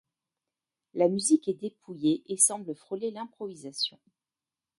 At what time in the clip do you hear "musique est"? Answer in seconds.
1.09-1.53